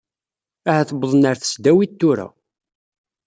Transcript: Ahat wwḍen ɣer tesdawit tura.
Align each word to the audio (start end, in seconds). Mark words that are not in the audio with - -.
Ahat 0.69 0.89
wwḍen 0.95 1.27
ɣer 1.27 1.37
tesdawit 1.37 1.91
tura. 1.99 2.27